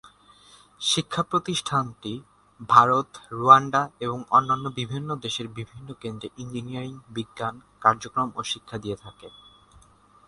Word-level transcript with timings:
শিক্ষা 0.81 1.23
প্রতিষ্ঠানটি 1.23 2.13
ভারত, 2.69 3.09
রুয়ান্ডা 3.31 3.81
এবং 3.99 4.19
অন্যান্য 4.29 4.65
বিভিন্ন 4.75 5.09
দেশের 5.15 5.47
বিভিন্ন 5.57 5.87
কেন্দ্রে 6.01 6.27
ইঞ্জিনিয়ারিং, 6.37 6.95
বিজ্ঞান, 7.09 7.55
কার্যক্রম 7.81 8.29
ও 8.35 8.41
শিক্ষা 8.43 8.77
দিয়ে 8.77 8.97
থাকে। 9.01 9.27